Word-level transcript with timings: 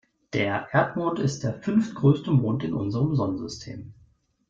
Der 0.33 0.67
Erdmond 0.71 1.19
ist 1.19 1.43
der 1.43 1.53
fünftgrößte 1.53 2.31
Mond 2.31 2.63
in 2.63 2.73
unserem 2.73 3.13
Sonnensystem. 3.13 3.93